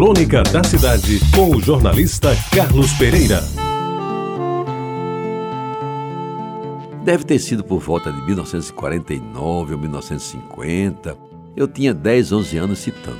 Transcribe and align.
Crônica 0.00 0.42
da 0.44 0.64
Cidade, 0.64 1.20
com 1.36 1.54
o 1.54 1.60
jornalista 1.60 2.30
Carlos 2.56 2.90
Pereira. 2.94 3.44
Deve 7.04 7.22
ter 7.24 7.38
sido 7.38 7.62
por 7.62 7.80
volta 7.80 8.10
de 8.10 8.18
1949 8.22 9.74
ou 9.74 9.78
1950. 9.78 11.18
Eu 11.54 11.68
tinha 11.68 11.92
10, 11.92 12.32
11 12.32 12.56
anos 12.56 12.86
e 12.86 12.92
tanto. 12.92 13.18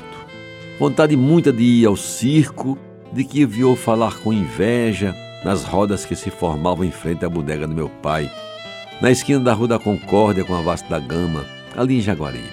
Vontade 0.78 1.14
muita 1.18 1.52
de 1.52 1.62
ir 1.62 1.86
ao 1.86 1.98
circo, 1.98 2.78
de 3.12 3.24
que 3.24 3.44
viu 3.44 3.76
falar 3.76 4.18
com 4.20 4.32
inveja 4.32 5.14
nas 5.44 5.64
rodas 5.64 6.06
que 6.06 6.16
se 6.16 6.30
formavam 6.30 6.86
em 6.86 6.90
frente 6.90 7.26
à 7.26 7.28
bodega 7.28 7.66
do 7.68 7.74
meu 7.74 7.90
pai, 7.90 8.32
na 9.02 9.10
esquina 9.10 9.40
da 9.40 9.52
Rua 9.52 9.68
da 9.68 9.78
Concórdia 9.78 10.46
com 10.46 10.54
a 10.54 10.62
Vasta 10.62 10.88
da 10.88 10.98
Gama, 10.98 11.44
ali 11.76 11.98
em 11.98 12.00
Jaguaribe. 12.00 12.48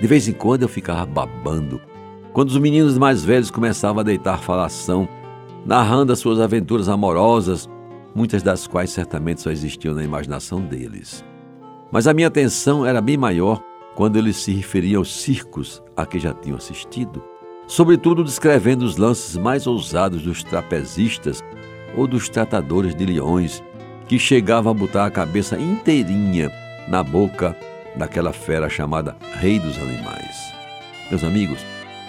De 0.00 0.06
vez 0.06 0.26
em 0.26 0.32
quando 0.32 0.62
eu 0.62 0.68
ficava 0.68 1.04
babando 1.04 1.78
quando 2.32 2.50
os 2.50 2.58
meninos 2.58 2.96
mais 2.98 3.24
velhos 3.24 3.50
começavam 3.50 4.00
a 4.00 4.04
deitar 4.04 4.42
falação, 4.42 5.08
narrando 5.64 6.12
as 6.12 6.18
suas 6.18 6.40
aventuras 6.40 6.88
amorosas, 6.88 7.68
muitas 8.14 8.42
das 8.42 8.66
quais 8.66 8.90
certamente 8.90 9.40
só 9.40 9.50
existiam 9.50 9.94
na 9.94 10.04
imaginação 10.04 10.60
deles. 10.60 11.24
Mas 11.90 12.06
a 12.06 12.14
minha 12.14 12.28
atenção 12.28 12.84
era 12.84 13.00
bem 13.00 13.16
maior 13.16 13.62
quando 13.94 14.16
eles 14.16 14.36
se 14.36 14.52
referiam 14.52 15.00
aos 15.00 15.22
circos 15.22 15.82
a 15.96 16.06
que 16.06 16.18
já 16.18 16.32
tinham 16.32 16.56
assistido, 16.56 17.22
sobretudo 17.66 18.22
descrevendo 18.22 18.84
os 18.84 18.96
lances 18.96 19.36
mais 19.36 19.66
ousados 19.66 20.22
dos 20.22 20.42
trapezistas 20.42 21.42
ou 21.96 22.06
dos 22.06 22.28
tratadores 22.28 22.94
de 22.94 23.04
leões, 23.04 23.62
que 24.06 24.18
chegavam 24.18 24.72
a 24.72 24.74
botar 24.74 25.04
a 25.04 25.10
cabeça 25.10 25.58
inteirinha 25.58 26.50
na 26.88 27.02
boca 27.02 27.56
daquela 27.96 28.32
fera 28.32 28.68
chamada 28.68 29.16
Rei 29.34 29.58
dos 29.58 29.76
Animais. 29.78 30.36
Meus 31.10 31.24
amigos, 31.24 31.58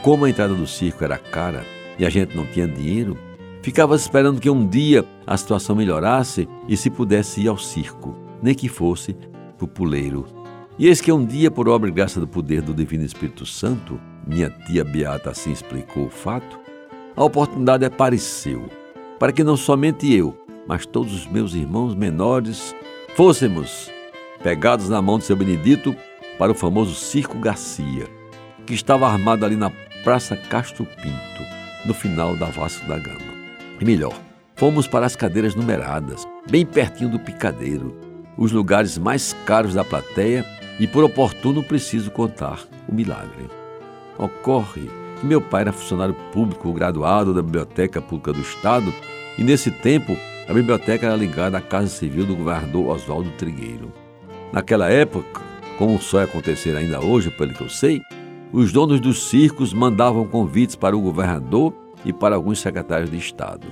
como 0.02 0.26
a 0.26 0.30
entrada 0.30 0.54
do 0.54 0.66
circo 0.66 1.04
era 1.04 1.18
cara 1.18 1.66
e 1.98 2.06
a 2.06 2.10
gente 2.10 2.36
não 2.36 2.46
tinha 2.46 2.68
dinheiro, 2.68 3.18
ficava 3.62 3.96
esperando 3.96 4.40
que 4.40 4.50
um 4.50 4.66
dia 4.66 5.06
a 5.28 5.36
situação 5.36 5.76
melhorasse 5.76 6.48
e 6.68 6.78
se 6.78 6.90
pudesse 6.90 7.42
ir 7.42 7.48
ao 7.50 7.58
circo, 7.58 8.16
nem 8.42 8.56
que 8.56 8.70
fosse 8.70 9.16
pro 9.58 9.68
puleiro. 9.68 10.26
E 10.78 10.88
eis 10.88 11.02
que 11.02 11.12
um 11.12 11.26
dia, 11.26 11.52
por 11.52 11.68
obra 11.68 11.90
e 11.90 11.92
graça 11.92 12.22
do 12.22 12.28
poder 12.28 12.62
do 12.62 12.74
Divino 12.74 13.04
Espírito 13.04 13.46
Santo, 13.46 14.00
minha 14.26 14.50
tia 14.50 14.84
Beata 14.86 15.30
assim 15.30 15.52
explicou 15.52 16.06
o 16.06 16.10
fato, 16.10 16.58
a 17.16 17.24
oportunidade 17.24 17.84
apareceu 17.84 18.70
para 19.20 19.34
que 19.34 19.44
não 19.44 19.58
somente 19.58 20.12
eu, 20.14 20.34
mas 20.66 20.86
todos 20.86 21.14
os 21.14 21.28
meus 21.28 21.54
irmãos 21.54 21.94
menores 21.94 22.74
fôssemos 23.16 23.92
pegados 24.42 24.88
na 24.88 25.02
mão 25.02 25.18
de 25.18 25.26
seu 25.26 25.36
Benedito 25.36 25.94
para 26.38 26.54
o 26.54 26.56
famoso 26.56 26.96
Circo 26.96 27.38
Garcia, 27.38 28.08
que 28.66 28.74
estava 28.74 29.06
armado 29.06 29.46
ali 29.46 29.58
na 29.58 29.70
Praça 30.04 30.36
Castro 30.36 30.86
Pinto, 30.86 31.44
no 31.86 31.94
final 31.94 32.36
da 32.36 32.46
Vasco 32.46 32.88
da 32.88 32.98
Gama. 32.98 33.34
E 33.80 33.86
melhor, 33.86 34.14
fomos 34.56 34.88
para 34.88 35.06
as 35.06 35.16
cadeiras 35.16 35.56
numeradas, 35.56 36.26
bem 36.50 36.66
pertinho 36.66 37.10
do 37.10 37.20
picadeiro, 37.20 38.00
os 38.38 38.52
lugares 38.52 38.98
mais 38.98 39.36
caros 39.46 39.74
da 39.74 39.84
plateia 39.84 40.46
e 40.80 40.88
por 40.88 41.04
oportuno 41.04 41.62
preciso 41.62 42.10
contar 42.12 42.60
o 42.88 42.96
milagre. 42.96 43.50
Ocorre 44.18 44.90
que 45.20 45.26
meu 45.26 45.42
pai 45.42 45.62
era 45.62 45.74
funcionário 45.74 46.16
público 46.32 46.72
graduado 46.72 47.34
da 47.34 47.42
Biblioteca 47.42 48.02
Pública 48.02 48.32
do 48.32 48.42
Estado 48.42 48.94
e 49.38 49.44
nesse 49.44 49.70
tempo 49.70 50.18
a 50.48 50.54
biblioteca 50.54 51.08
era 51.08 51.16
ligada 51.16 51.58
à 51.58 51.62
Casa 51.62 51.90
Civil 51.90 52.26
do 52.26 52.36
governador 52.36 52.88
Oswaldo 52.88 53.30
Trigueiro. 53.32 53.92
Naquela 54.54 54.90
época, 54.90 55.42
como 55.78 56.02
só 56.02 56.24
acontecer 56.24 56.76
ainda 56.76 57.00
hoje, 57.02 57.30
pelo 57.30 57.54
que 57.54 57.62
eu 57.62 57.70
sei, 57.70 58.02
os 58.52 58.72
donos 58.72 59.00
dos 59.00 59.30
circos 59.30 59.74
mandavam 59.74 60.26
convites 60.26 60.76
para 60.76 60.98
o 60.98 61.02
governador 61.02 61.74
e 62.04 62.12
para 62.12 62.36
alguns 62.36 62.60
secretários 62.60 63.12
de 63.12 63.18
Estado. 63.18 63.68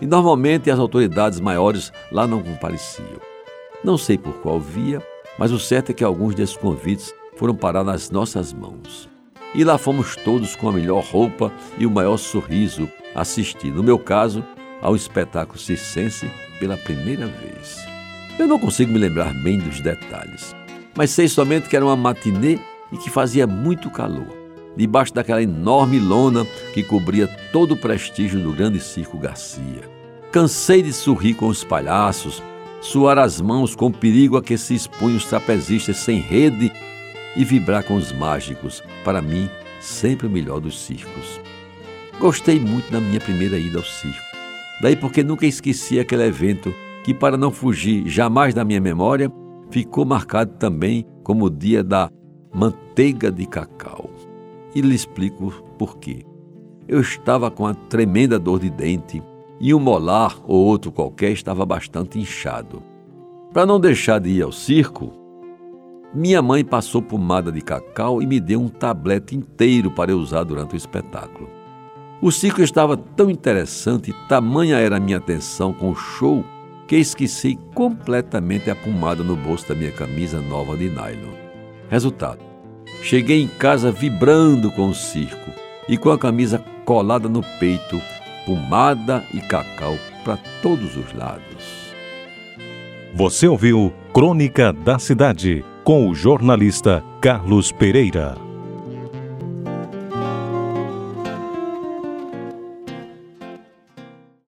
E 0.00 0.06
normalmente 0.06 0.70
as 0.70 0.78
autoridades 0.78 1.40
maiores 1.40 1.92
lá 2.12 2.26
não 2.26 2.42
compareciam. 2.42 3.20
Não 3.82 3.96
sei 3.96 4.18
por 4.18 4.34
qual 4.34 4.60
via, 4.60 5.02
mas 5.38 5.50
o 5.50 5.58
certo 5.58 5.90
é 5.90 5.94
que 5.94 6.04
alguns 6.04 6.34
desses 6.34 6.56
convites 6.56 7.14
foram 7.36 7.54
parar 7.54 7.84
nas 7.84 8.10
nossas 8.10 8.52
mãos. 8.52 9.08
E 9.54 9.64
lá 9.64 9.78
fomos 9.78 10.14
todos 10.16 10.54
com 10.54 10.68
a 10.68 10.72
melhor 10.72 11.02
roupa 11.04 11.50
e 11.78 11.86
o 11.86 11.90
maior 11.90 12.18
sorriso 12.18 12.88
assistir, 13.14 13.72
no 13.72 13.82
meu 13.82 13.98
caso, 13.98 14.44
ao 14.82 14.94
espetáculo 14.94 15.58
circense 15.58 16.30
pela 16.60 16.76
primeira 16.76 17.26
vez. 17.26 17.78
Eu 18.38 18.46
não 18.46 18.58
consigo 18.58 18.92
me 18.92 18.98
lembrar 18.98 19.32
bem 19.42 19.58
dos 19.58 19.80
detalhes, 19.80 20.54
mas 20.94 21.10
sei 21.10 21.28
somente 21.28 21.68
que 21.68 21.76
era 21.76 21.84
uma 21.84 21.96
matinê 21.96 22.58
e 22.92 22.96
que 22.96 23.10
fazia 23.10 23.46
muito 23.46 23.90
calor, 23.90 24.26
debaixo 24.76 25.12
daquela 25.14 25.42
enorme 25.42 25.98
lona 25.98 26.46
que 26.72 26.82
cobria 26.82 27.26
todo 27.52 27.72
o 27.72 27.76
prestígio 27.76 28.40
do 28.40 28.52
grande 28.52 28.80
circo 28.80 29.18
Garcia. 29.18 29.82
Cansei 30.30 30.82
de 30.82 30.92
sorrir 30.92 31.34
com 31.34 31.48
os 31.48 31.64
palhaços, 31.64 32.42
suar 32.80 33.18
as 33.18 33.40
mãos 33.40 33.74
com 33.74 33.86
o 33.86 33.92
perigo 33.92 34.36
a 34.36 34.42
que 34.42 34.56
se 34.56 34.74
expunham 34.74 35.16
os 35.16 35.24
trapezistas 35.24 35.96
sem 35.96 36.20
rede 36.20 36.70
e 37.36 37.44
vibrar 37.44 37.84
com 37.84 37.94
os 37.94 38.12
mágicos, 38.12 38.82
para 39.04 39.22
mim, 39.22 39.48
sempre 39.80 40.26
o 40.26 40.30
melhor 40.30 40.60
dos 40.60 40.80
circos. 40.80 41.40
Gostei 42.18 42.58
muito 42.58 42.90
da 42.90 43.00
minha 43.00 43.20
primeira 43.20 43.58
ida 43.58 43.78
ao 43.78 43.84
circo. 43.84 44.18
Daí 44.80 44.96
porque 44.96 45.22
nunca 45.22 45.46
esqueci 45.46 45.98
aquele 45.98 46.24
evento 46.24 46.74
que, 47.04 47.14
para 47.14 47.36
não 47.36 47.50
fugir 47.50 48.06
jamais 48.08 48.54
da 48.54 48.64
minha 48.64 48.80
memória, 48.80 49.30
ficou 49.70 50.04
marcado 50.04 50.52
também 50.58 51.06
como 51.22 51.46
o 51.46 51.50
dia 51.50 51.82
da 51.82 52.10
manteiga 52.52 53.30
de 53.30 53.46
cacau. 53.46 54.10
E 54.74 54.80
lhe 54.80 54.94
explico 54.94 55.50
por 55.78 55.98
quê. 55.98 56.24
Eu 56.86 57.00
estava 57.00 57.50
com 57.50 57.64
uma 57.64 57.74
tremenda 57.74 58.38
dor 58.38 58.60
de 58.60 58.70
dente 58.70 59.22
e 59.60 59.74
um 59.74 59.80
molar 59.80 60.38
ou 60.46 60.64
outro 60.64 60.92
qualquer 60.92 61.32
estava 61.32 61.66
bastante 61.66 62.18
inchado. 62.18 62.82
Para 63.52 63.66
não 63.66 63.80
deixar 63.80 64.20
de 64.20 64.30
ir 64.30 64.42
ao 64.42 64.52
circo, 64.52 65.12
minha 66.14 66.40
mãe 66.40 66.64
passou 66.64 67.02
pomada 67.02 67.52
de 67.52 67.60
cacau 67.60 68.22
e 68.22 68.26
me 68.26 68.40
deu 68.40 68.60
um 68.60 68.68
tablete 68.68 69.36
inteiro 69.36 69.90
para 69.90 70.10
eu 70.10 70.18
usar 70.18 70.44
durante 70.44 70.74
o 70.74 70.76
espetáculo. 70.76 71.48
O 72.20 72.32
circo 72.32 72.62
estava 72.62 72.96
tão 72.96 73.30
interessante, 73.30 74.14
tamanha 74.28 74.76
era 74.76 74.96
a 74.96 75.00
minha 75.00 75.18
atenção 75.18 75.72
com 75.72 75.90
o 75.90 75.94
show, 75.94 76.44
que 76.86 76.96
esqueci 76.96 77.58
completamente 77.74 78.70
a 78.70 78.74
pomada 78.74 79.22
no 79.22 79.36
bolso 79.36 79.68
da 79.68 79.74
minha 79.74 79.92
camisa 79.92 80.40
nova 80.40 80.76
de 80.76 80.88
nylon. 80.88 81.47
Resultado: 81.88 82.40
cheguei 83.02 83.42
em 83.42 83.48
casa 83.48 83.90
vibrando 83.90 84.70
com 84.72 84.88
o 84.88 84.94
circo 84.94 85.50
e 85.88 85.96
com 85.96 86.10
a 86.10 86.18
camisa 86.18 86.62
colada 86.84 87.28
no 87.28 87.42
peito, 87.58 88.00
pomada 88.46 89.24
e 89.32 89.40
cacau 89.40 89.96
para 90.24 90.38
todos 90.62 90.96
os 90.96 91.12
lados. 91.12 91.88
Você 93.14 93.48
ouviu 93.48 93.92
Crônica 94.12 94.72
da 94.72 94.98
Cidade 94.98 95.64
com 95.82 96.08
o 96.08 96.14
jornalista 96.14 97.02
Carlos 97.20 97.72
Pereira. 97.72 98.47